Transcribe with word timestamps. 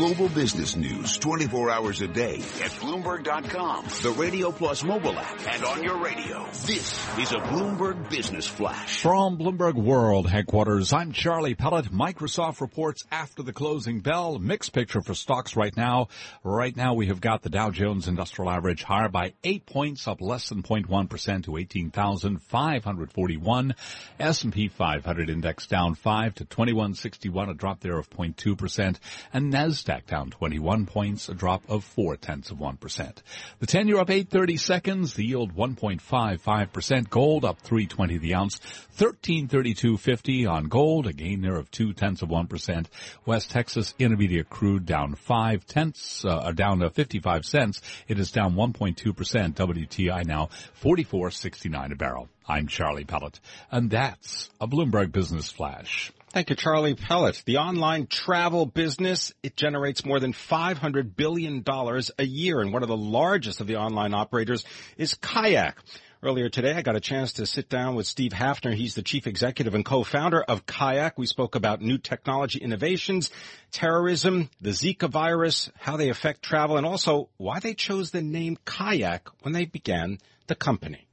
Global 0.00 0.30
business 0.30 0.76
news 0.76 1.18
24 1.18 1.68
hours 1.68 2.00
a 2.00 2.08
day 2.08 2.36
at 2.36 2.70
Bloomberg.com, 2.80 3.84
the 4.02 4.14
Radio 4.18 4.50
Plus 4.50 4.82
mobile 4.82 5.18
app, 5.18 5.38
and 5.52 5.62
on 5.62 5.84
your 5.84 6.02
radio. 6.02 6.42
This 6.64 6.98
is 7.18 7.32
a 7.32 7.36
Bloomberg 7.36 8.08
Business 8.08 8.46
Flash. 8.46 9.02
From 9.02 9.36
Bloomberg 9.36 9.74
World 9.74 10.26
headquarters, 10.26 10.94
I'm 10.94 11.12
Charlie 11.12 11.54
Pellett. 11.54 11.90
Microsoft 11.90 12.62
reports 12.62 13.04
after 13.12 13.42
the 13.42 13.52
closing 13.52 14.00
bell. 14.00 14.38
Mixed 14.38 14.72
picture 14.72 15.02
for 15.02 15.12
stocks 15.12 15.54
right 15.54 15.76
now. 15.76 16.08
Right 16.42 16.74
now 16.74 16.94
we 16.94 17.08
have 17.08 17.20
got 17.20 17.42
the 17.42 17.50
Dow 17.50 17.68
Jones 17.68 18.08
Industrial 18.08 18.50
Average 18.50 18.84
higher 18.84 19.10
by 19.10 19.34
eight 19.44 19.66
points, 19.66 20.08
up 20.08 20.22
less 20.22 20.48
than 20.48 20.62
0.1% 20.62 21.44
to 21.44 21.58
18,541. 21.58 23.74
S&P 24.18 24.68
500 24.68 25.28
index 25.28 25.66
down 25.66 25.94
5 25.94 26.36
to 26.36 26.46
2161, 26.46 27.50
a 27.50 27.54
drop 27.54 27.80
there 27.80 27.98
of 27.98 28.08
0.2%. 28.08 28.96
And 29.34 29.52
NASDAQ 29.52 29.89
NASDAQ 29.90 30.06
down 30.06 30.30
21 30.30 30.86
points, 30.86 31.28
a 31.28 31.34
drop 31.34 31.62
of 31.68 31.84
four 31.84 32.16
tenths 32.16 32.50
of 32.50 32.58
1%. 32.58 33.16
The 33.58 33.66
10 33.66 33.88
year 33.88 33.98
up 33.98 34.10
830 34.10 34.56
seconds, 34.56 35.14
the 35.14 35.24
yield 35.24 35.54
1.55%, 35.54 37.10
gold 37.10 37.44
up 37.44 37.60
320 37.60 38.18
the 38.18 38.34
ounce, 38.34 38.60
1332.50 38.98 40.48
on 40.48 40.68
gold, 40.68 41.06
a 41.06 41.12
gain 41.12 41.42
there 41.42 41.56
of 41.56 41.70
two 41.70 41.92
tenths 41.92 42.22
of 42.22 42.28
1%. 42.28 42.86
West 43.26 43.50
Texas 43.50 43.94
intermediate 43.98 44.48
crude 44.48 44.86
down 44.86 45.14
five 45.14 45.66
tenths, 45.66 46.24
uh, 46.24 46.52
down 46.52 46.80
to 46.80 46.90
55 46.90 47.44
cents. 47.44 47.80
It 48.06 48.18
is 48.18 48.30
down 48.30 48.54
1.2%. 48.54 49.54
WTI 49.54 50.24
now 50.24 50.50
44.69 50.82 51.92
a 51.92 51.96
barrel. 51.96 52.28
I'm 52.46 52.66
Charlie 52.66 53.04
Pellett, 53.04 53.38
and 53.70 53.90
that's 53.90 54.50
a 54.60 54.66
Bloomberg 54.66 55.12
Business 55.12 55.50
Flash. 55.52 56.10
Thank 56.32 56.48
you, 56.48 56.54
Charlie 56.54 56.94
Pellett. 56.94 57.42
The 57.44 57.56
online 57.56 58.06
travel 58.06 58.64
business, 58.64 59.34
it 59.42 59.56
generates 59.56 60.04
more 60.04 60.20
than 60.20 60.32
$500 60.32 61.16
billion 61.16 61.64
a 61.66 62.24
year, 62.24 62.60
and 62.60 62.72
one 62.72 62.84
of 62.84 62.88
the 62.88 62.96
largest 62.96 63.60
of 63.60 63.66
the 63.66 63.78
online 63.78 64.14
operators 64.14 64.64
is 64.96 65.14
Kayak. 65.14 65.78
Earlier 66.22 66.48
today, 66.48 66.74
I 66.74 66.82
got 66.82 66.94
a 66.94 67.00
chance 67.00 67.32
to 67.34 67.46
sit 67.46 67.68
down 67.68 67.96
with 67.96 68.06
Steve 68.06 68.30
Hafner. 68.30 68.72
He's 68.72 68.94
the 68.94 69.02
chief 69.02 69.26
executive 69.26 69.74
and 69.74 69.84
co-founder 69.84 70.40
of 70.40 70.66
Kayak. 70.66 71.18
We 71.18 71.26
spoke 71.26 71.56
about 71.56 71.80
new 71.80 71.98
technology 71.98 72.60
innovations, 72.60 73.32
terrorism, 73.72 74.50
the 74.60 74.70
Zika 74.70 75.10
virus, 75.10 75.68
how 75.80 75.96
they 75.96 76.10
affect 76.10 76.42
travel, 76.42 76.76
and 76.76 76.86
also 76.86 77.28
why 77.38 77.58
they 77.58 77.74
chose 77.74 78.12
the 78.12 78.22
name 78.22 78.56
Kayak 78.64 79.28
when 79.42 79.52
they 79.52 79.64
began 79.64 80.18
the 80.46 80.54
company. 80.54 81.08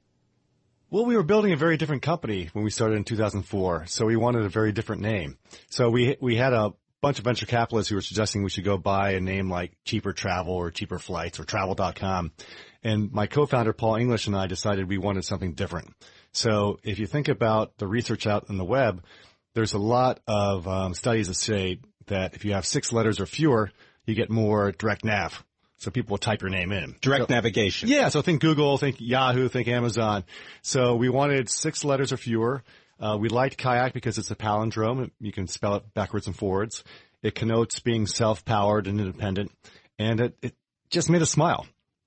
Well, 0.89 1.05
we 1.05 1.17
were 1.17 1.23
building 1.23 1.52
a 1.52 1.57
very 1.57 1.75
different 1.75 2.02
company 2.02 2.49
when 2.53 2.63
we 2.63 2.71
started 2.71 2.95
in 2.95 3.03
2004, 3.03 3.88
so 3.88 4.05
we 4.05 4.16
wanted 4.16 4.43
a 4.43 4.49
very 4.49 4.71
different 4.71 5.02
name. 5.02 5.38
So 5.69 5.89
we 5.89 6.16
we 6.21 6.38
had 6.38 6.53
a 6.53 6.73
bunch 7.02 7.19
of 7.19 7.25
venture 7.25 7.45
capitalists 7.45 7.89
who 7.89 7.95
were 7.95 8.02
suggesting 8.02 8.41
we 8.41 8.49
should 8.49 8.63
go 8.63 8.77
buy 8.77 9.11
a 9.11 9.19
name 9.19 9.49
like 9.49 9.75
Cheaper 9.83 10.13
Travel 10.13 10.53
or 10.53 10.71
Cheaper 10.71 10.97
Flights 10.97 11.41
or 11.41 11.43
Travel.com. 11.43 12.31
And 12.85 13.11
my 13.11 13.27
co-founder 13.27 13.73
Paul 13.73 13.95
English 13.95 14.27
and 14.27 14.36
I 14.36 14.47
decided 14.47 14.87
we 14.87 14.97
wanted 14.97 15.26
something 15.26 15.55
different. 15.55 15.93
So 16.31 16.80
if 16.83 16.99
you 16.99 17.05
think 17.05 17.27
about 17.27 17.77
the 17.77 17.87
research 17.87 18.26
out 18.26 18.49
in 18.49 18.58
the 18.58 18.64
web, 18.64 19.03
there's 19.55 19.73
a 19.73 19.80
lot 19.80 20.21
of 20.26 20.70
um, 20.70 20.93
studies 20.93 21.27
that 21.27 21.33
say 21.33 21.81
that 22.05 22.33
if 22.33 22.45
you 22.45 22.53
have 22.53 22.65
six 22.65 22.93
letters 22.93 23.20
or 23.20 23.26
fewer, 23.26 23.71
you 24.05 24.15
get 24.15 24.30
more 24.30 24.71
direct 24.71 25.03
nav 25.03 25.43
so 25.77 25.92
people 25.92 26.14
will 26.14 26.17
type 26.17 26.42
your 26.42 26.49
name 26.49 26.71
in. 26.71 26.95
Direct 27.02 27.27
so, 27.27 27.33
navigation. 27.33 27.89
Yeah. 27.89 28.10
So 28.10 28.21
think 28.21 28.42
Google, 28.42 28.77
think 28.77 28.98
Yahoo, 28.99 29.48
think 29.48 29.67
Amazon. 29.67 30.23
So 30.61 30.95
we 30.95 31.10
wanted 31.10 31.49
six 31.49 31.83
letters 31.83 32.11
or 32.11 32.17
fewer. 32.17 32.64
Uh, 32.99 33.17
we 33.20 33.30
liked 33.30 33.58
kayak 33.58 33.93
because 33.93 34.17
it's 34.17 34.32
a 34.32 34.36
palindrome. 34.36 35.11
You 35.20 35.32
can 35.32 35.48
spell 35.48 35.76
it 35.76 35.93
backwards 35.93 36.26
and 36.27 36.36
forwards. 36.36 36.83
It 37.21 37.36
connotes 37.36 37.80
being 37.80 38.08
self-powered 38.08 38.88
and 38.88 38.99
independent. 38.99 39.52
And 39.99 40.20
it, 40.20 40.38
it 40.42 40.55
just 40.89 41.10
made 41.10 41.21
us 41.21 41.30
smile. 41.30 41.65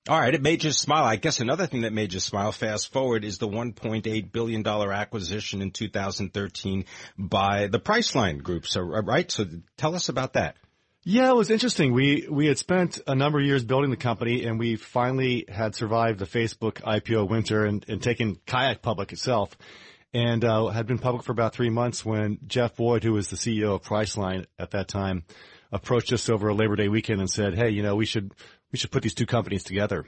All 0.09 0.19
right, 0.19 0.33
it 0.33 0.41
made 0.41 0.63
you 0.63 0.71
smile. 0.71 1.03
I 1.03 1.15
guess 1.15 1.41
another 1.41 1.67
thing 1.67 1.81
that 1.81 1.93
made 1.93 2.11
you 2.11 2.19
smile, 2.19 2.51
fast 2.51 2.91
forward, 2.91 3.23
is 3.23 3.37
the 3.37 3.47
$1.8 3.47 4.31
billion 4.31 4.67
acquisition 4.67 5.61
in 5.61 5.69
2013 5.69 6.85
by 7.19 7.67
the 7.67 7.79
Priceline 7.79 8.41
Group. 8.41 8.65
So, 8.65 8.81
right? 8.81 9.29
So 9.29 9.45
tell 9.77 9.93
us 9.93 10.09
about 10.09 10.33
that. 10.33 10.55
Yeah, 11.03 11.31
it 11.31 11.35
was 11.35 11.49
interesting. 11.49 11.93
We 11.93 12.27
we 12.29 12.45
had 12.45 12.59
spent 12.59 12.99
a 13.07 13.15
number 13.15 13.39
of 13.39 13.45
years 13.45 13.63
building 13.63 13.89
the 13.89 13.97
company, 13.97 14.45
and 14.45 14.59
we 14.59 14.75
finally 14.75 15.45
had 15.49 15.73
survived 15.73 16.19
the 16.19 16.25
Facebook 16.25 16.73
IPO 16.73 17.27
winter 17.27 17.65
and, 17.65 17.83
and 17.87 18.03
taken 18.03 18.35
Kayak 18.45 18.83
public 18.83 19.11
itself, 19.11 19.57
and 20.13 20.45
uh, 20.45 20.67
had 20.67 20.85
been 20.85 20.99
public 20.99 21.23
for 21.23 21.31
about 21.31 21.55
three 21.55 21.71
months 21.71 22.05
when 22.05 22.37
Jeff 22.45 22.75
Boyd, 22.75 23.03
who 23.03 23.13
was 23.13 23.31
the 23.31 23.35
CEO 23.35 23.73
of 23.73 23.81
Priceline 23.81 24.45
at 24.59 24.71
that 24.71 24.87
time, 24.87 25.23
approached 25.71 26.13
us 26.13 26.29
over 26.29 26.49
a 26.49 26.53
Labor 26.53 26.75
Day 26.75 26.87
weekend 26.87 27.19
and 27.19 27.29
said, 27.29 27.55
"Hey, 27.55 27.71
you 27.71 27.81
know, 27.81 27.95
we 27.95 28.05
should 28.05 28.31
we 28.71 28.77
should 28.77 28.91
put 28.91 29.01
these 29.01 29.15
two 29.15 29.25
companies 29.25 29.63
together." 29.63 30.05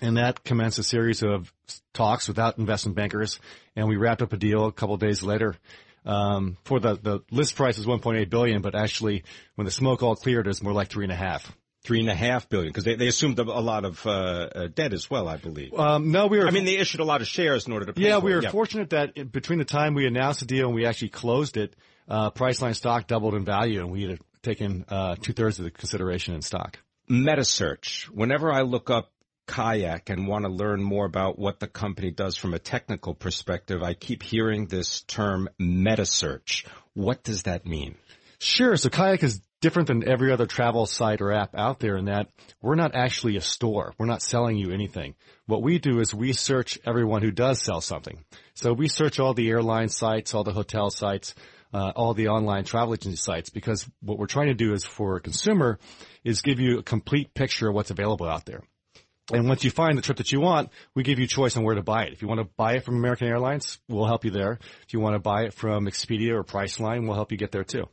And 0.00 0.18
that 0.18 0.44
commenced 0.44 0.78
a 0.78 0.84
series 0.84 1.24
of 1.24 1.52
talks 1.94 2.28
without 2.28 2.58
investment 2.58 2.94
bankers, 2.94 3.40
and 3.74 3.88
we 3.88 3.96
wrapped 3.96 4.22
up 4.22 4.32
a 4.32 4.36
deal 4.36 4.66
a 4.66 4.72
couple 4.72 4.96
days 4.98 5.24
later 5.24 5.56
um, 6.04 6.56
for 6.64 6.80
the, 6.80 6.94
the 6.94 7.20
list 7.30 7.56
price 7.56 7.78
is 7.78 7.86
1.8 7.86 8.28
billion, 8.30 8.62
but 8.62 8.74
actually 8.74 9.24
when 9.54 9.64
the 9.64 9.70
smoke 9.70 10.02
all 10.02 10.16
cleared, 10.16 10.46
it's 10.46 10.62
more 10.62 10.72
like 10.72 10.88
three 10.88 11.04
and 11.04 11.12
a 11.12 11.16
half. 11.16 11.54
Three 11.84 11.98
and 11.98 12.08
a 12.08 12.14
half 12.14 12.48
billion, 12.48 12.68
because 12.68 12.84
they, 12.84 12.94
they 12.94 13.08
assumed 13.08 13.40
a 13.40 13.42
lot 13.42 13.84
of 13.84 14.06
uh, 14.06 14.10
uh, 14.10 14.68
debt 14.68 14.92
as 14.92 15.10
well, 15.10 15.26
I 15.26 15.36
believe. 15.36 15.74
Um, 15.74 16.12
no, 16.12 16.28
we 16.28 16.38
were. 16.38 16.46
I 16.46 16.52
mean, 16.52 16.64
they 16.64 16.76
issued 16.76 17.00
a 17.00 17.04
lot 17.04 17.22
of 17.22 17.26
shares 17.26 17.66
in 17.66 17.72
order 17.72 17.90
to. 17.90 18.00
yeah, 18.00 18.18
we 18.18 18.32
were 18.32 18.40
yeah. 18.40 18.52
fortunate 18.52 18.90
that 18.90 19.32
between 19.32 19.58
the 19.58 19.64
time 19.64 19.94
we 19.94 20.06
announced 20.06 20.38
the 20.38 20.46
deal 20.46 20.66
and 20.66 20.76
we 20.76 20.86
actually 20.86 21.08
closed 21.08 21.56
it, 21.56 21.74
uh, 22.08 22.30
Priceline 22.30 22.76
stock 22.76 23.08
doubled 23.08 23.34
in 23.34 23.44
value, 23.44 23.80
and 23.80 23.90
we 23.90 24.04
had 24.04 24.20
taken 24.42 24.84
uh, 24.88 25.16
two 25.20 25.32
thirds 25.32 25.58
of 25.58 25.64
the 25.64 25.72
consideration 25.72 26.34
in 26.34 26.42
stock. 26.42 26.78
MetaSearch. 27.10 28.04
Whenever 28.10 28.52
I 28.52 28.62
look 28.62 28.90
up 28.90 29.11
kayak 29.52 30.08
and 30.08 30.26
want 30.26 30.44
to 30.44 30.50
learn 30.50 30.82
more 30.82 31.04
about 31.04 31.38
what 31.38 31.60
the 31.60 31.66
company 31.66 32.10
does 32.10 32.36
from 32.36 32.54
a 32.54 32.58
technical 32.58 33.14
perspective, 33.14 33.82
I 33.82 33.92
keep 33.94 34.22
hearing 34.22 34.66
this 34.66 35.02
term 35.02 35.48
meta 35.58 36.06
search. 36.06 36.64
What 36.94 37.22
does 37.22 37.42
that 37.42 37.66
mean? 37.66 37.96
Sure. 38.38 38.76
So 38.76 38.88
kayak 38.88 39.22
is 39.22 39.40
different 39.60 39.88
than 39.88 40.08
every 40.08 40.32
other 40.32 40.46
travel 40.46 40.86
site 40.86 41.20
or 41.20 41.32
app 41.32 41.54
out 41.54 41.78
there 41.78 41.96
in 41.96 42.06
that 42.06 42.28
we're 42.60 42.74
not 42.74 42.94
actually 42.94 43.36
a 43.36 43.40
store. 43.40 43.92
We're 43.98 44.06
not 44.06 44.22
selling 44.22 44.56
you 44.56 44.72
anything. 44.72 45.14
What 45.46 45.62
we 45.62 45.78
do 45.78 46.00
is 46.00 46.14
we 46.14 46.32
search 46.32 46.78
everyone 46.84 47.22
who 47.22 47.30
does 47.30 47.62
sell 47.62 47.80
something. 47.80 48.24
So 48.54 48.72
we 48.72 48.88
search 48.88 49.20
all 49.20 49.34
the 49.34 49.48
airline 49.50 49.88
sites, 49.88 50.34
all 50.34 50.44
the 50.44 50.52
hotel 50.52 50.90
sites, 50.90 51.34
uh, 51.72 51.92
all 51.94 52.14
the 52.14 52.28
online 52.28 52.64
travel 52.64 52.94
agency 52.94 53.16
sites 53.16 53.50
because 53.50 53.88
what 54.00 54.18
we're 54.18 54.26
trying 54.26 54.48
to 54.48 54.54
do 54.54 54.72
is 54.72 54.84
for 54.84 55.16
a 55.16 55.20
consumer 55.20 55.78
is 56.24 56.42
give 56.42 56.58
you 56.58 56.78
a 56.78 56.82
complete 56.82 57.32
picture 57.34 57.68
of 57.68 57.74
what's 57.74 57.90
available 57.90 58.28
out 58.28 58.44
there. 58.44 58.62
And 59.32 59.48
once 59.48 59.62
you 59.62 59.70
find 59.70 59.96
the 59.96 60.02
trip 60.02 60.18
that 60.18 60.32
you 60.32 60.40
want, 60.40 60.70
we 60.94 61.02
give 61.02 61.18
you 61.18 61.26
choice 61.26 61.56
on 61.56 61.62
where 61.62 61.74
to 61.74 61.82
buy 61.82 62.04
it. 62.04 62.12
If 62.12 62.22
you 62.22 62.28
want 62.28 62.40
to 62.40 62.48
buy 62.56 62.74
it 62.74 62.84
from 62.84 62.96
American 62.96 63.28
Airlines, 63.28 63.78
we'll 63.88 64.06
help 64.06 64.24
you 64.24 64.30
there. 64.30 64.58
If 64.86 64.92
you 64.92 65.00
want 65.00 65.14
to 65.14 65.20
buy 65.20 65.44
it 65.44 65.54
from 65.54 65.86
Expedia 65.86 66.32
or 66.32 66.42
Priceline, 66.42 67.06
we'll 67.06 67.14
help 67.14 67.30
you 67.30 67.38
get 67.38 67.52
there 67.52 67.64
too 67.64 67.88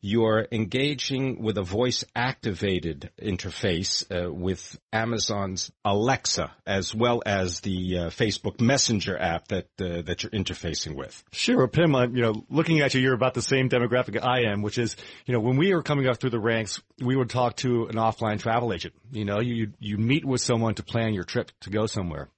you're 0.00 0.46
engaging 0.50 1.42
with 1.42 1.58
a 1.58 1.62
voice 1.62 2.04
activated 2.16 3.10
interface 3.20 4.04
uh, 4.10 4.32
with 4.32 4.78
Amazon's 4.92 5.70
Alexa 5.84 6.50
as 6.66 6.94
well 6.94 7.22
as 7.26 7.60
the 7.60 7.98
uh, 7.98 8.00
Facebook 8.08 8.60
Messenger 8.60 9.18
app 9.18 9.48
that 9.48 9.66
uh, 9.80 10.02
that 10.02 10.22
you're 10.22 10.30
interfacing 10.30 10.96
with. 10.96 11.22
Sure, 11.32 11.68
Pimm. 11.68 11.94
I'm, 11.94 12.16
you 12.16 12.22
know, 12.22 12.44
looking 12.48 12.80
at 12.80 12.94
you, 12.94 13.00
you're 13.00 13.14
about 13.14 13.34
the 13.34 13.42
same 13.42 13.68
demographic 13.68 14.22
I 14.22 14.50
am, 14.50 14.62
which 14.62 14.78
is, 14.78 14.96
you 15.26 15.34
know, 15.34 15.40
when 15.40 15.56
we 15.56 15.74
were 15.74 15.82
coming 15.82 16.06
up 16.06 16.18
through 16.18 16.30
the 16.30 16.40
ranks, 16.40 16.80
we 16.98 17.14
would 17.14 17.30
talk 17.30 17.56
to 17.56 17.86
an 17.86 17.96
offline 17.96 18.40
travel 18.40 18.72
agent. 18.72 18.94
You 19.12 19.24
know, 19.24 19.40
you 19.40 19.72
you 19.78 19.98
meet 19.98 20.24
with 20.24 20.40
someone 20.40 20.74
to 20.76 20.82
plan 20.82 21.12
your 21.12 21.24
trip 21.24 21.50
to 21.60 21.70
go 21.70 21.86
somewhere. 21.86 22.28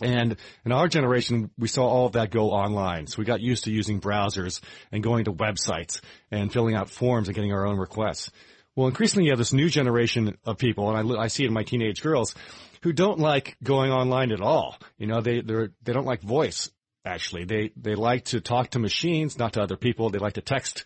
And 0.00 0.36
in 0.64 0.72
our 0.72 0.88
generation, 0.88 1.50
we 1.58 1.68
saw 1.68 1.86
all 1.86 2.06
of 2.06 2.12
that 2.12 2.30
go 2.30 2.50
online. 2.50 3.06
So 3.06 3.16
we 3.18 3.24
got 3.24 3.40
used 3.40 3.64
to 3.64 3.72
using 3.72 4.00
browsers 4.00 4.60
and 4.92 5.02
going 5.02 5.24
to 5.24 5.32
websites 5.32 6.00
and 6.30 6.52
filling 6.52 6.76
out 6.76 6.88
forms 6.88 7.28
and 7.28 7.34
getting 7.34 7.52
our 7.52 7.66
own 7.66 7.78
requests. 7.78 8.30
Well, 8.76 8.86
increasingly 8.86 9.24
you 9.24 9.32
have 9.32 9.38
this 9.38 9.52
new 9.52 9.68
generation 9.68 10.38
of 10.44 10.56
people, 10.56 10.94
and 10.94 11.12
I, 11.12 11.22
I 11.22 11.26
see 11.26 11.42
it 11.42 11.48
in 11.48 11.52
my 11.52 11.64
teenage 11.64 12.00
girls, 12.00 12.36
who 12.82 12.92
don't 12.92 13.18
like 13.18 13.56
going 13.60 13.90
online 13.90 14.30
at 14.30 14.40
all. 14.40 14.78
You 14.98 15.08
know, 15.08 15.20
they, 15.20 15.40
they're, 15.40 15.70
they 15.82 15.92
don't 15.92 16.06
like 16.06 16.20
voice, 16.20 16.70
actually. 17.04 17.44
They, 17.44 17.72
they 17.76 17.96
like 17.96 18.26
to 18.26 18.40
talk 18.40 18.70
to 18.70 18.78
machines, 18.78 19.36
not 19.36 19.54
to 19.54 19.62
other 19.62 19.76
people. 19.76 20.10
They 20.10 20.20
like 20.20 20.34
to 20.34 20.42
text 20.42 20.84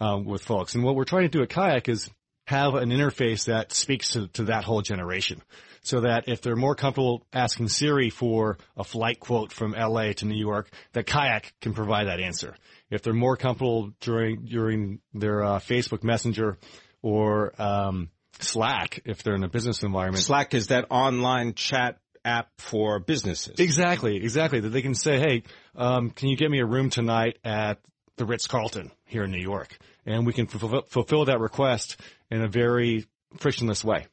um, 0.00 0.24
with 0.24 0.42
folks. 0.42 0.74
And 0.74 0.82
what 0.82 0.94
we're 0.94 1.04
trying 1.04 1.24
to 1.24 1.28
do 1.28 1.42
at 1.42 1.50
Kayak 1.50 1.90
is 1.90 2.08
have 2.46 2.74
an 2.74 2.90
interface 2.90 3.44
that 3.46 3.72
speaks 3.72 4.10
to, 4.12 4.28
to 4.28 4.44
that 4.44 4.64
whole 4.64 4.82
generation. 4.82 5.42
So 5.84 6.00
that 6.00 6.28
if 6.28 6.40
they're 6.40 6.56
more 6.56 6.74
comfortable 6.74 7.26
asking 7.32 7.68
Siri 7.68 8.10
for 8.10 8.58
a 8.76 8.84
flight 8.84 9.20
quote 9.20 9.52
from 9.52 9.72
LA 9.72 10.14
to 10.14 10.26
New 10.26 10.38
York, 10.38 10.70
that 10.94 11.06
Kayak 11.06 11.52
can 11.60 11.74
provide 11.74 12.08
that 12.08 12.20
answer. 12.20 12.56
If 12.90 13.02
they're 13.02 13.12
more 13.12 13.36
comfortable 13.36 13.92
during, 14.00 14.46
during 14.46 15.00
their 15.12 15.42
uh, 15.42 15.58
Facebook 15.58 16.02
Messenger 16.02 16.58
or, 17.02 17.52
um, 17.60 18.08
Slack, 18.40 19.00
if 19.04 19.22
they're 19.22 19.34
in 19.34 19.44
a 19.44 19.48
business 19.48 19.82
environment. 19.82 20.24
Slack 20.24 20.54
is 20.54 20.68
that 20.68 20.86
online 20.90 21.54
chat 21.54 21.98
app 22.24 22.48
for 22.58 22.98
businesses. 22.98 23.54
Exactly, 23.58 24.16
exactly. 24.16 24.60
That 24.60 24.70
they 24.70 24.82
can 24.82 24.94
say, 24.94 25.18
hey, 25.18 25.42
um, 25.74 26.10
can 26.10 26.28
you 26.28 26.36
get 26.36 26.50
me 26.50 26.60
a 26.60 26.66
room 26.66 26.90
tonight 26.90 27.38
at 27.44 27.78
the 28.16 28.24
Ritz 28.24 28.46
Carlton 28.46 28.90
here 29.04 29.24
in 29.24 29.30
New 29.30 29.42
York? 29.42 29.76
And 30.06 30.26
we 30.26 30.32
can 30.32 30.46
fulfill, 30.46 30.82
fulfill 30.82 31.24
that 31.26 31.40
request 31.40 32.00
in 32.30 32.42
a 32.42 32.48
very 32.48 33.06
frictionless 33.38 33.84
way. 33.84 34.06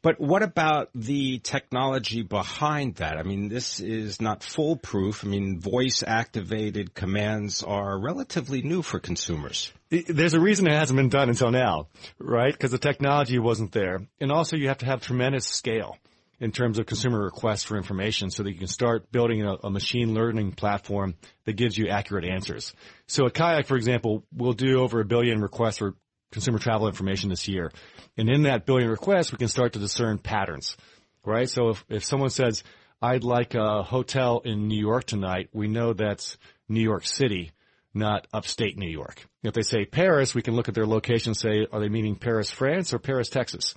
But 0.00 0.20
what 0.20 0.42
about 0.42 0.90
the 0.94 1.38
technology 1.38 2.22
behind 2.22 2.96
that? 2.96 3.16
I 3.16 3.22
mean, 3.22 3.48
this 3.48 3.80
is 3.80 4.20
not 4.20 4.42
foolproof. 4.42 5.24
I 5.24 5.28
mean, 5.28 5.60
voice 5.60 6.04
activated 6.06 6.94
commands 6.94 7.62
are 7.62 7.98
relatively 7.98 8.62
new 8.62 8.82
for 8.82 9.00
consumers. 9.00 9.72
There's 9.90 10.34
a 10.34 10.40
reason 10.40 10.66
it 10.66 10.74
hasn't 10.74 10.96
been 10.96 11.08
done 11.08 11.28
until 11.28 11.50
now, 11.50 11.88
right? 12.18 12.52
Because 12.52 12.70
the 12.70 12.78
technology 12.78 13.38
wasn't 13.38 13.72
there. 13.72 14.06
And 14.20 14.30
also 14.30 14.56
you 14.56 14.68
have 14.68 14.78
to 14.78 14.86
have 14.86 15.00
tremendous 15.00 15.46
scale 15.46 15.96
in 16.40 16.52
terms 16.52 16.78
of 16.78 16.86
consumer 16.86 17.20
requests 17.20 17.64
for 17.64 17.76
information 17.76 18.30
so 18.30 18.42
that 18.42 18.52
you 18.52 18.58
can 18.58 18.68
start 18.68 19.10
building 19.10 19.42
a, 19.42 19.54
a, 19.64 19.70
machine 19.70 20.14
learning 20.14 20.52
platform 20.52 21.16
that 21.44 21.54
gives 21.54 21.76
you 21.76 21.88
accurate 21.88 22.24
answers. 22.24 22.72
So 23.06 23.26
at 23.26 23.34
Kayak, 23.34 23.66
for 23.66 23.76
example, 23.76 24.24
we'll 24.32 24.52
do 24.52 24.80
over 24.80 25.00
a 25.00 25.04
billion 25.04 25.40
requests 25.40 25.78
for 25.78 25.96
consumer 26.30 26.58
travel 26.58 26.88
information 26.88 27.30
this 27.30 27.48
year. 27.48 27.70
And 28.16 28.28
in 28.28 28.42
that 28.42 28.66
billion 28.66 28.90
requests, 28.90 29.32
we 29.32 29.38
can 29.38 29.48
start 29.48 29.74
to 29.74 29.78
discern 29.78 30.18
patterns, 30.18 30.76
right? 31.24 31.48
So 31.48 31.70
if, 31.70 31.84
if 31.88 32.04
someone 32.04 32.30
says, 32.30 32.62
I'd 33.00 33.24
like 33.24 33.54
a 33.54 33.82
hotel 33.82 34.40
in 34.44 34.66
New 34.68 34.78
York 34.78 35.04
tonight, 35.04 35.50
we 35.52 35.68
know 35.68 35.92
that's 35.92 36.36
New 36.68 36.82
York 36.82 37.06
City, 37.06 37.52
not 37.94 38.26
upstate 38.32 38.76
New 38.76 38.90
York. 38.90 39.26
If 39.42 39.54
they 39.54 39.62
say 39.62 39.84
Paris, 39.84 40.34
we 40.34 40.42
can 40.42 40.54
look 40.54 40.68
at 40.68 40.74
their 40.74 40.86
location 40.86 41.30
and 41.30 41.36
say, 41.36 41.66
are 41.70 41.80
they 41.80 41.88
meaning 41.88 42.16
Paris, 42.16 42.50
France 42.50 42.92
or 42.92 42.98
Paris, 42.98 43.28
Texas? 43.28 43.74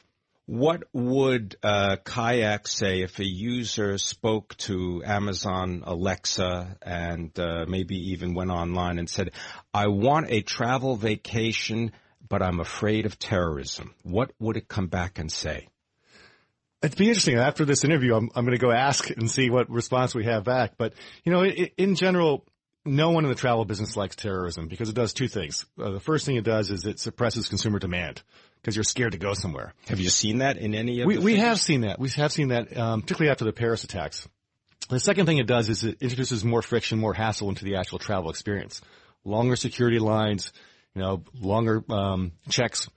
What 0.48 0.84
would 0.92 1.56
uh, 1.64 1.98
Kayak 2.04 2.68
say 2.68 3.04
if 3.04 3.20
a 3.20 3.26
user 3.26 3.98
spoke 3.98 4.58
to 4.58 5.02
Amazon 5.06 5.84
Alexa 5.86 6.78
and 6.82 7.40
uh, 7.40 7.66
maybe 7.68 8.12
even 8.12 8.34
went 8.34 8.50
online 8.50 8.98
and 8.98 9.10
said, 9.10 9.32
I 9.74 9.88
want 9.88 10.32
a 10.32 10.42
travel 10.42 10.96
vacation, 10.96 11.92
but 12.32 12.42
I'm 12.42 12.62
afraid 12.62 13.06
of 13.06 13.20
terrorism? 13.20 13.94
What 14.04 14.32
would 14.40 14.56
it 14.56 14.70
come 14.70 14.88
back 14.88 15.20
and 15.20 15.30
say? 15.30 15.68
It'd 16.82 16.98
be 16.98 17.10
interesting. 17.10 17.36
After 17.36 17.66
this 17.66 17.84
interview, 17.84 18.16
I'm, 18.16 18.30
I'm 18.34 18.46
going 18.46 18.58
to 18.58 18.66
go 18.66 18.72
ask 18.72 19.10
and 19.10 19.30
see 19.30 19.50
what 19.50 19.70
response 19.70 20.16
we 20.16 20.24
have 20.24 20.46
back. 20.46 20.78
But, 20.78 20.94
you 21.26 21.34
know, 21.34 21.44
in 21.44 21.96
general, 21.96 22.46
no 22.86 23.12
one 23.12 23.26
in 23.26 23.30
the 23.30 23.36
travel 23.36 23.66
business 23.66 23.98
likes 23.98 24.16
terrorism 24.16 24.70
because 24.70 24.88
it 24.88 24.96
does 24.96 25.12
two 25.12 25.28
things. 25.28 25.66
Uh, 25.78 25.92
the 25.92 26.00
first 26.00 26.26
thing 26.26 26.38
it 26.38 26.46
does 26.46 26.72
is 26.72 26.86
it 26.86 27.00
suppresses 27.00 27.50
consumer 27.50 27.80
demand 27.80 28.24
because 28.62 28.78
you're 28.78 28.86
scared 28.86 29.12
to 29.12 29.18
go 29.18 29.34
somewhere. 29.34 29.74
Have 29.90 30.00
you 30.00 30.08
seen 30.08 30.38
that 30.38 30.56
in 30.56 30.74
any 30.74 31.02
of 31.02 31.08
we, 31.08 31.18
we 31.18 31.36
have 31.36 31.60
seen 31.60 31.82
that. 31.82 32.00
We 32.00 32.10
have 32.12 32.32
seen 32.32 32.48
that, 32.48 32.76
um, 32.78 33.02
particularly 33.02 33.32
after 33.32 33.44
the 33.44 33.52
Paris 33.52 33.84
attacks. 33.84 34.26
The 34.88 35.02
second 35.02 35.26
thing 35.26 35.38
it 35.38 35.48
does 35.48 35.68
is 35.68 35.84
it 35.84 35.98
introduces 36.02 36.46
more 36.46 36.62
friction, 36.62 36.98
more 36.98 37.14
hassle 37.14 37.50
into 37.50 37.66
the 37.66 37.76
actual 37.76 38.00
travel 38.00 38.30
experience. 38.30 38.82
Longer 39.26 39.58
security 39.58 40.00
lines, 40.00 40.54
you 40.96 41.02
know, 41.02 41.24
longer 41.40 41.84
um, 41.90 42.34
checks, 42.50 42.90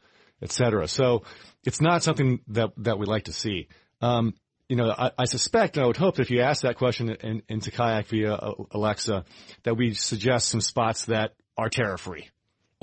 etc. 0.43 0.89
So 0.89 1.25
it's 1.65 1.81
not 1.81 2.03
something 2.03 2.41
that 2.49 2.71
that 2.79 2.99
we 2.99 3.07
like 3.07 3.25
to 3.25 3.33
see. 3.33 3.69
Um, 4.01 4.35
you 4.69 4.77
know, 4.77 4.91
I, 4.91 5.11
I, 5.19 5.25
suspect 5.27 5.77
and 5.77 5.85
I 5.85 5.87
would 5.87 5.97
hope 5.97 6.17
that 6.17 6.23
if 6.23 6.31
you 6.31 6.41
ask 6.41 6.63
that 6.63 6.77
question 6.77 7.11
in, 7.11 7.43
into 7.49 7.71
Kayak 7.71 8.07
via 8.07 8.39
Alexa, 8.71 9.25
that 9.63 9.77
we 9.77 9.93
suggest 9.93 10.49
some 10.49 10.63
spots 10.63 11.05
that 11.07 11.35
are 11.57 11.69
terror 11.69 11.99
free 11.99 12.29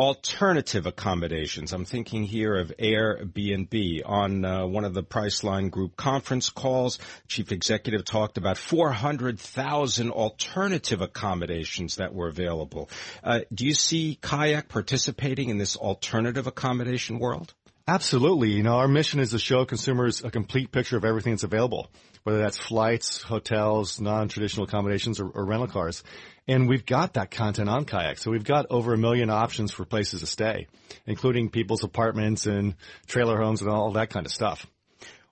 alternative 0.01 0.87
accommodations. 0.87 1.73
I'm 1.73 1.85
thinking 1.85 2.23
here 2.23 2.57
of 2.57 2.73
Airbnb. 2.79 4.01
On 4.03 4.43
uh, 4.43 4.65
one 4.65 4.83
of 4.83 4.95
the 4.95 5.03
Priceline 5.03 5.69
Group 5.69 5.95
conference 5.95 6.49
calls, 6.49 6.97
chief 7.27 7.51
executive 7.51 8.03
talked 8.03 8.39
about 8.39 8.57
400,000 8.57 10.09
alternative 10.09 11.01
accommodations 11.01 11.97
that 11.97 12.15
were 12.15 12.27
available. 12.27 12.89
Uh, 13.23 13.41
do 13.53 13.67
you 13.67 13.75
see 13.75 14.17
Kayak 14.19 14.69
participating 14.69 15.49
in 15.49 15.59
this 15.59 15.75
alternative 15.75 16.47
accommodation 16.47 17.19
world? 17.19 17.53
Absolutely. 17.87 18.49
You 18.49 18.63
know, 18.63 18.77
our 18.77 18.87
mission 18.87 19.19
is 19.19 19.31
to 19.31 19.39
show 19.39 19.65
consumers 19.65 20.23
a 20.23 20.31
complete 20.31 20.71
picture 20.71 20.97
of 20.97 21.05
everything 21.05 21.33
that's 21.33 21.43
available, 21.43 21.91
whether 22.23 22.39
that's 22.39 22.57
flights, 22.57 23.21
hotels, 23.21 23.99
non-traditional 23.99 24.65
accommodations, 24.65 25.19
or, 25.19 25.29
or 25.29 25.45
rental 25.45 25.67
cars. 25.67 26.03
And 26.47 26.67
we've 26.67 26.85
got 26.85 27.13
that 27.13 27.31
content 27.31 27.69
on 27.69 27.85
Kayak. 27.85 28.17
So 28.17 28.31
we've 28.31 28.43
got 28.43 28.67
over 28.69 28.93
a 28.93 28.97
million 28.97 29.29
options 29.29 29.71
for 29.71 29.85
places 29.85 30.21
to 30.21 30.27
stay, 30.27 30.67
including 31.05 31.49
people's 31.49 31.83
apartments 31.83 32.45
and 32.45 32.75
trailer 33.07 33.41
homes 33.41 33.61
and 33.61 33.69
all 33.69 33.91
that 33.91 34.09
kind 34.09 34.25
of 34.25 34.31
stuff. 34.31 34.65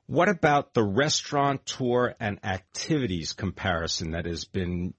What 0.06 0.30
about 0.30 0.74
the 0.74 0.83
restaurant 0.83 1.65
tour 1.65 2.15
and 2.19 2.44
activities 2.44 3.33
comparison 3.33 4.12
that 4.12 4.25
has 4.25 4.45
been 4.45 4.94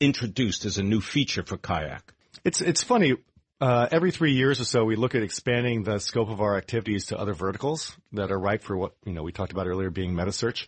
introduced 0.00 0.64
as 0.64 0.78
a 0.78 0.82
new 0.82 1.00
feature 1.00 1.42
for 1.44 1.58
Kayak? 1.58 2.14
It's, 2.44 2.60
it's 2.60 2.82
funny. 2.82 3.14
Uh, 3.60 3.88
every 3.92 4.10
three 4.10 4.32
years 4.32 4.60
or 4.60 4.64
so, 4.64 4.84
we 4.84 4.96
look 4.96 5.14
at 5.14 5.22
expanding 5.22 5.82
the 5.84 5.98
scope 5.98 6.28
of 6.28 6.40
our 6.40 6.56
activities 6.56 7.06
to 7.06 7.18
other 7.18 7.34
verticals 7.34 7.96
that 8.12 8.30
are 8.30 8.38
ripe 8.38 8.62
for 8.62 8.76
what, 8.76 8.92
you 9.04 9.12
know, 9.12 9.22
we 9.22 9.32
talked 9.32 9.52
about 9.52 9.66
earlier 9.66 9.90
being 9.90 10.14
meta 10.14 10.32
search 10.32 10.66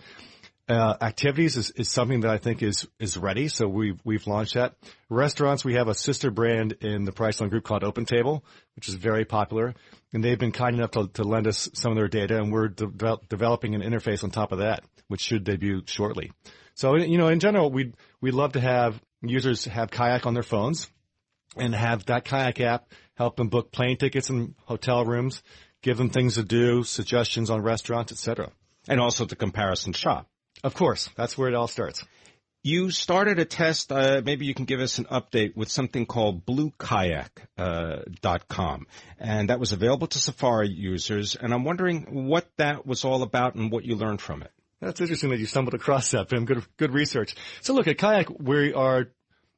uh, 0.68 0.96
activities 1.00 1.56
is, 1.56 1.70
is 1.70 1.88
something 1.88 2.20
that 2.20 2.30
I 2.30 2.38
think 2.38 2.62
is 2.62 2.88
is 2.98 3.16
ready. 3.16 3.48
So 3.48 3.68
we've 3.68 4.00
we've 4.04 4.26
launched 4.26 4.54
that. 4.54 4.74
Restaurants, 5.08 5.64
we 5.64 5.74
have 5.74 5.88
a 5.88 5.94
sister 5.94 6.30
brand 6.30 6.72
in 6.80 7.04
the 7.04 7.12
Priceline 7.12 7.50
Group 7.50 7.64
called 7.64 7.82
OpenTable, 7.82 8.42
which 8.74 8.88
is 8.88 8.94
very 8.94 9.24
popular, 9.24 9.74
and 10.12 10.24
they've 10.24 10.38
been 10.38 10.52
kind 10.52 10.76
enough 10.76 10.90
to, 10.92 11.08
to 11.14 11.22
lend 11.22 11.46
us 11.46 11.68
some 11.74 11.92
of 11.92 11.96
their 11.96 12.08
data, 12.08 12.38
and 12.38 12.52
we're 12.52 12.68
de- 12.68 13.18
developing 13.28 13.74
an 13.74 13.82
interface 13.82 14.24
on 14.24 14.30
top 14.30 14.52
of 14.52 14.58
that, 14.58 14.82
which 15.08 15.20
should 15.20 15.44
debut 15.44 15.82
shortly. 15.86 16.32
So 16.74 16.96
you 16.96 17.18
know, 17.18 17.28
in 17.28 17.40
general, 17.40 17.70
we 17.70 17.92
we'd 18.20 18.34
love 18.34 18.52
to 18.52 18.60
have 18.60 19.00
users 19.22 19.64
have 19.66 19.90
Kayak 19.90 20.26
on 20.26 20.34
their 20.34 20.42
phones, 20.42 20.90
and 21.56 21.74
have 21.74 22.06
that 22.06 22.24
Kayak 22.24 22.60
app 22.60 22.92
help 23.14 23.36
them 23.36 23.48
book 23.48 23.72
plane 23.72 23.96
tickets 23.96 24.30
and 24.30 24.54
hotel 24.64 25.04
rooms, 25.04 25.42
give 25.82 25.96
them 25.96 26.10
things 26.10 26.34
to 26.34 26.42
do, 26.42 26.82
suggestions 26.82 27.50
on 27.50 27.62
restaurants, 27.62 28.12
etc. 28.12 28.50
And 28.88 29.00
also 29.00 29.24
the 29.24 29.36
comparison 29.36 29.92
shop. 29.92 30.28
Of 30.64 30.74
course, 30.74 31.08
that's 31.16 31.38
where 31.38 31.48
it 31.48 31.54
all 31.54 31.68
starts. 31.68 32.04
You 32.62 32.90
started 32.90 33.38
a 33.38 33.44
test. 33.44 33.92
Uh, 33.92 34.22
maybe 34.24 34.44
you 34.44 34.54
can 34.54 34.64
give 34.64 34.80
us 34.80 34.98
an 34.98 35.04
update 35.04 35.56
with 35.56 35.70
something 35.70 36.04
called 36.04 36.44
BlueKayak.com, 36.44 37.30
uh, 37.58 38.84
and 39.20 39.50
that 39.50 39.60
was 39.60 39.70
available 39.70 40.08
to 40.08 40.18
Safari 40.18 40.68
users. 40.68 41.36
And 41.36 41.54
I'm 41.54 41.62
wondering 41.62 42.26
what 42.26 42.50
that 42.56 42.84
was 42.84 43.04
all 43.04 43.22
about 43.22 43.54
and 43.54 43.70
what 43.70 43.84
you 43.84 43.94
learned 43.94 44.20
from 44.20 44.42
it. 44.42 44.50
That's 44.80 45.00
interesting 45.00 45.30
that 45.30 45.38
you 45.38 45.46
stumbled 45.46 45.74
across 45.74 46.10
that, 46.10 46.28
Pimm. 46.28 46.44
Good, 46.44 46.64
good 46.76 46.92
research. 46.92 47.36
So 47.60 47.72
look 47.72 47.86
at 47.86 47.98
Kayak. 47.98 48.40
We 48.40 48.74
are 48.74 49.10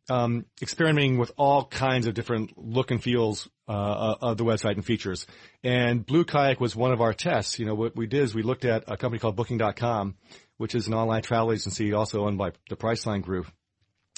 um, 0.08 0.46
experimenting 0.62 1.18
with 1.18 1.32
all 1.36 1.64
kinds 1.64 2.06
of 2.06 2.14
different 2.14 2.56
look 2.56 2.90
and 2.90 3.02
feels 3.02 3.48
uh, 3.68 4.16
of 4.20 4.36
the 4.38 4.44
website 4.44 4.74
and 4.74 4.84
features. 4.84 5.26
And 5.62 6.04
Blue 6.04 6.24
Kayak 6.24 6.60
was 6.60 6.74
one 6.74 6.92
of 6.92 7.00
our 7.00 7.12
tests. 7.12 7.58
You 7.58 7.66
know, 7.66 7.74
what 7.74 7.96
we 7.96 8.06
did 8.06 8.22
is 8.22 8.34
we 8.34 8.42
looked 8.42 8.64
at 8.64 8.84
a 8.86 8.96
company 8.96 9.18
called 9.18 9.36
Booking.com 9.36 10.14
which 10.58 10.74
is 10.74 10.86
an 10.86 10.94
online 10.94 11.22
travel 11.22 11.52
agency 11.52 11.92
also 11.94 12.26
owned 12.26 12.36
by 12.36 12.52
the 12.68 12.76
Priceline 12.76 13.22
Group. 13.22 13.46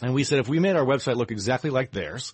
And 0.02 0.14
we 0.14 0.24
said 0.24 0.40
if 0.40 0.48
we 0.48 0.58
made 0.58 0.76
our 0.76 0.84
website 0.84 1.16
look 1.16 1.30
exactly 1.30 1.70
like 1.70 1.92
theirs, 1.92 2.32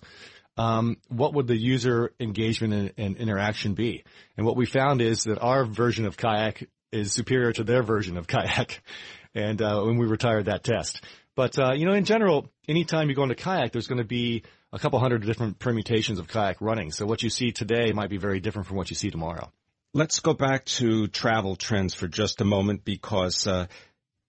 um, 0.57 0.97
what 1.09 1.33
would 1.33 1.45
the 1.45 1.57
user 1.57 2.13
engagement 2.19 2.73
and, 2.73 2.93
and, 2.97 3.17
interaction 3.17 3.75
be? 3.75 4.03
And 4.37 4.45
what 4.45 4.55
we 4.55 4.65
found 4.65 5.01
is 5.01 5.25
that 5.25 5.37
our 5.39 5.65
version 5.65 6.05
of 6.05 6.17
Kayak 6.17 6.67
is 6.91 7.11
superior 7.11 7.51
to 7.53 7.63
their 7.63 7.83
version 7.83 8.17
of 8.17 8.25
Kayak. 8.25 8.81
And 9.35 9.61
uh, 9.61 9.83
when 9.83 9.97
we 9.97 10.07
retired 10.07 10.45
that 10.45 10.63
test. 10.63 11.03
But 11.37 11.59
uh, 11.59 11.73
you 11.73 11.85
know, 11.85 11.93
in 11.93 12.03
general, 12.03 12.49
anytime 12.67 13.09
you 13.09 13.15
go 13.15 13.21
into 13.21 13.35
Kayak, 13.35 13.71
there's 13.71 13.85
going 13.85 13.99
to 13.99 14.03
be 14.07 14.41
a 14.73 14.79
couple 14.79 14.97
hundred 14.97 15.23
different 15.23 15.59
permutations 15.59 16.17
of 16.17 16.27
Kayak 16.27 16.61
running. 16.61 16.91
So 16.91 17.05
what 17.05 17.21
you 17.21 17.29
see 17.29 17.51
today 17.51 17.91
might 17.93 18.09
be 18.09 18.17
very 18.17 18.39
different 18.39 18.67
from 18.67 18.75
what 18.75 18.89
you 18.89 18.95
see 18.95 19.11
tomorrow. 19.11 19.51
Let's 19.93 20.19
go 20.19 20.33
back 20.33 20.65
to 20.65 21.05
travel 21.07 21.55
trends 21.55 21.93
for 21.93 22.07
just 22.07 22.41
a 22.41 22.43
moment 22.43 22.83
because 22.83 23.45
uh, 23.45 23.67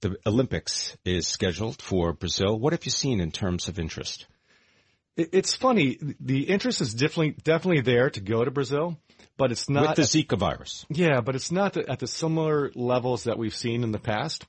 the 0.03 0.19
Olympics 0.27 0.99
is 1.07 1.27
scheduled 1.27 1.81
for 1.81 2.12
Brazil. 2.12 2.59
What 2.59 2.75
have 2.75 2.85
you 2.85 2.91
seen 2.91 3.21
in 3.21 3.31
terms 3.31 3.69
of 3.69 3.79
interest? 3.79 4.27
It's 5.17 5.57
funny. 5.57 5.99
The 6.21 6.43
interest 6.43 6.83
is 6.83 6.93
definitely 6.93 7.37
definitely 7.43 7.81
there 7.81 8.11
to 8.11 8.21
go 8.21 8.45
to 8.45 8.50
Brazil, 8.50 8.99
but 9.38 9.50
it's 9.50 9.71
not 9.71 9.97
with 9.97 10.11
the 10.11 10.25
Zika 10.25 10.38
virus. 10.38 10.85
Yeah, 10.91 11.23
but 11.23 11.37
it's 11.37 11.50
not 11.50 11.79
at 11.79 12.00
the 12.00 12.07
similar 12.07 12.71
levels 12.75 13.25
that 13.25 13.38
we've 13.38 13.57
seen 13.57 13.83
in 13.83 13.93
the 13.93 13.99
past. 13.99 14.45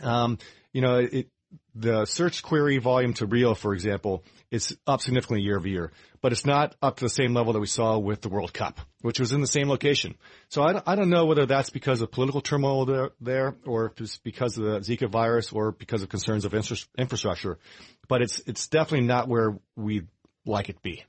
Um, 0.00 0.38
you 0.72 0.80
know, 0.80 0.98
it, 0.98 1.28
the 1.74 2.04
search 2.04 2.42
query 2.42 2.78
volume 2.78 3.14
to 3.14 3.26
Rio, 3.26 3.54
for 3.54 3.72
example, 3.72 4.24
is 4.50 4.76
up 4.86 5.00
significantly 5.00 5.42
year 5.42 5.56
over 5.56 5.68
year, 5.68 5.92
but 6.20 6.32
it's 6.32 6.44
not 6.44 6.76
up 6.82 6.96
to 6.96 7.04
the 7.04 7.10
same 7.10 7.32
level 7.32 7.54
that 7.54 7.60
we 7.60 7.66
saw 7.66 7.98
with 7.98 8.20
the 8.20 8.28
World 8.28 8.52
Cup, 8.52 8.80
which 9.00 9.18
was 9.18 9.32
in 9.32 9.40
the 9.40 9.46
same 9.46 9.68
location. 9.68 10.14
So 10.48 10.62
I, 10.62 10.82
I 10.86 10.94
don't 10.94 11.08
know 11.08 11.24
whether 11.24 11.46
that's 11.46 11.70
because 11.70 12.02
of 12.02 12.10
political 12.10 12.42
turmoil 12.42 12.84
there, 12.84 13.10
there, 13.20 13.56
or 13.64 13.86
if 13.86 14.00
it's 14.00 14.18
because 14.18 14.58
of 14.58 14.64
the 14.64 14.80
Zika 14.80 15.10
virus 15.10 15.52
or 15.52 15.72
because 15.72 16.02
of 16.02 16.10
concerns 16.10 16.44
of 16.44 16.54
infrastructure, 16.54 17.58
but 18.08 18.20
it's, 18.20 18.40
it's 18.46 18.68
definitely 18.68 19.06
not 19.06 19.28
where 19.28 19.58
we'd 19.74 20.08
like 20.44 20.68
it 20.68 20.76
to 20.76 20.82
be. 20.82 21.04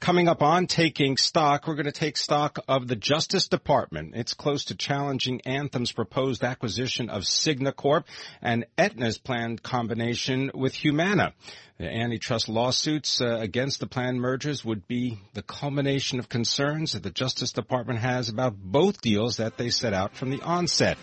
Coming 0.00 0.28
up 0.28 0.42
on 0.42 0.66
Taking 0.66 1.16
Stock, 1.16 1.66
we're 1.66 1.74
going 1.74 1.86
to 1.86 1.92
take 1.92 2.16
stock 2.16 2.58
of 2.68 2.86
the 2.88 2.96
Justice 2.96 3.48
Department. 3.48 4.14
It's 4.14 4.34
close 4.34 4.66
to 4.66 4.76
challenging 4.76 5.40
Anthem's 5.42 5.92
proposed 5.92 6.44
acquisition 6.44 7.10
of 7.10 7.22
Cigna 7.22 7.74
Corp 7.74 8.06
and 8.40 8.66
Aetna's 8.78 9.18
planned 9.18 9.60
combination 9.62 10.52
with 10.54 10.74
Humana 10.74 10.91
Humana. 10.92 11.32
The 11.78 11.88
antitrust 11.88 12.50
lawsuits 12.50 13.22
uh, 13.22 13.38
against 13.40 13.80
the 13.80 13.86
planned 13.86 14.20
mergers 14.20 14.62
would 14.62 14.86
be 14.86 15.18
the 15.32 15.40
culmination 15.40 16.18
of 16.18 16.28
concerns 16.28 16.92
that 16.92 17.02
the 17.02 17.10
Justice 17.10 17.52
Department 17.52 18.00
has 18.00 18.28
about 18.28 18.54
both 18.54 19.00
deals 19.00 19.38
that 19.38 19.56
they 19.56 19.70
set 19.70 19.94
out 19.94 20.14
from 20.14 20.28
the 20.28 20.42
onset. 20.42 20.98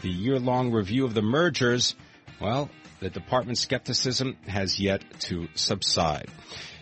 The 0.00 0.08
year-long 0.08 0.72
review 0.72 1.04
of 1.04 1.12
the 1.12 1.20
mergers, 1.20 1.94
well, 2.40 2.70
the 3.00 3.10
department's 3.10 3.60
skepticism 3.60 4.38
has 4.46 4.80
yet 4.80 5.04
to 5.24 5.48
subside. 5.54 6.30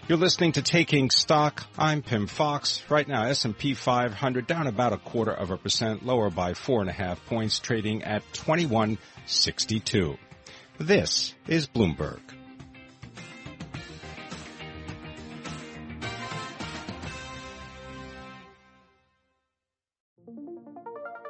You're 0.06 0.18
listening 0.18 0.52
to 0.52 0.62
Taking 0.62 1.10
Stock. 1.10 1.64
I'm 1.76 2.02
Pimm 2.02 2.28
Fox. 2.28 2.84
Right 2.88 3.08
now, 3.08 3.24
S&P 3.24 3.74
500 3.74 4.46
down 4.46 4.68
about 4.68 4.92
a 4.92 4.98
quarter 4.98 5.32
of 5.32 5.50
a 5.50 5.56
percent, 5.56 6.06
lower 6.06 6.30
by 6.30 6.54
four 6.54 6.82
and 6.82 6.88
a 6.88 6.92
half 6.92 7.26
points, 7.26 7.58
trading 7.58 8.04
at 8.04 8.22
2162. 8.32 10.16
This 10.78 11.34
is 11.48 11.66
Bloomberg. 11.66 12.20